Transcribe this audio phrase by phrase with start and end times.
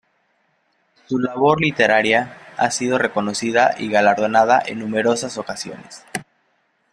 [1.07, 6.03] Su labor literaria ha sido reconocida y galardonada en numerosas ocasiones.